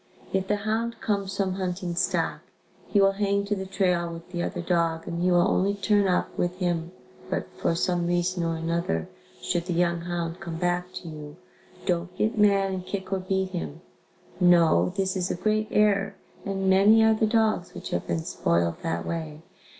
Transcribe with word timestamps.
If 0.33 0.47
the 0.47 0.55
hound 0.55 0.99
comes 0.99 1.37
from 1.37 1.53
hunting 1.53 1.93
stock, 1.93 2.39
he 2.87 2.99
will 2.99 3.11
hang 3.11 3.45
to 3.45 3.55
the 3.55 3.67
trail 3.67 4.11
with 4.11 4.31
the 4.31 4.41
other 4.41 4.59
dog 4.63 5.07
and 5.07 5.21
he 5.21 5.29
will 5.29 5.47
only 5.47 5.75
turn 5.75 6.07
up 6.07 6.35
with 6.35 6.57
him 6.57 6.91
but 7.29 7.47
for 7.59 7.75
some 7.75 8.07
reason 8.07 8.43
or 8.43 8.55
another, 8.55 9.07
should 9.43 9.65
the 9.67 9.73
young 9.75 10.01
hound 10.01 10.39
come 10.39 10.55
back 10.55 10.91
to 10.93 11.07
you, 11.07 11.35
"don't 11.85 12.17
get 12.17 12.35
mad 12.35 12.71
and 12.71 12.83
kick 12.87 13.13
or 13.13 13.19
beat 13.19 13.49
him." 13.51 13.81
No, 14.39 14.91
this 14.97 15.15
is 15.15 15.29
a 15.29 15.35
great 15.35 15.67
error 15.69 16.15
and 16.47 16.67
many 16.67 17.03
are 17.03 17.13
the 17.13 17.27
dogs 17.27 17.75
which 17.75 17.91
have 17.91 18.07
been 18.07 18.23
spoiled 18.23 18.77
that 18.81 19.05
way. 19.05 19.43